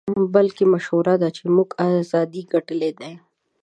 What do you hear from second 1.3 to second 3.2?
چې موږ ازادۍ ګټلې دي.